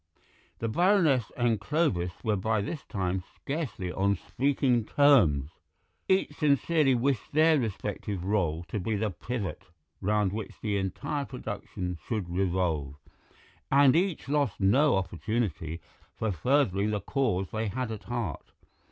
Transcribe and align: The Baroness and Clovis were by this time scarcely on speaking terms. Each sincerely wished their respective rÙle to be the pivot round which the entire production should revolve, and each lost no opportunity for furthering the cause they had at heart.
The 0.57 0.67
Baroness 0.67 1.31
and 1.37 1.59
Clovis 1.61 2.11
were 2.23 2.35
by 2.35 2.59
this 2.59 2.83
time 2.85 3.23
scarcely 3.35 3.91
on 3.91 4.15
speaking 4.15 4.83
terms. 4.83 5.51
Each 6.09 6.31
sincerely 6.37 6.95
wished 6.95 7.33
their 7.33 7.59
respective 7.59 8.21
rÙle 8.21 8.65
to 8.69 8.79
be 8.79 8.95
the 8.95 9.11
pivot 9.11 9.61
round 10.01 10.33
which 10.33 10.59
the 10.59 10.75
entire 10.77 11.25
production 11.25 11.99
should 12.07 12.31
revolve, 12.35 12.95
and 13.71 13.95
each 13.95 14.27
lost 14.27 14.59
no 14.59 14.95
opportunity 14.97 15.79
for 16.15 16.31
furthering 16.31 16.89
the 16.89 17.01
cause 17.01 17.51
they 17.51 17.67
had 17.67 17.91
at 17.91 18.05
heart. 18.05 18.53